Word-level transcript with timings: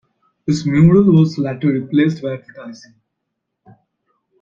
This 0.47 0.65
mural 0.65 1.03
was 1.13 1.37
later 1.37 1.67
replaced 1.73 2.23
by 2.23 2.33
advertising. 2.33 2.95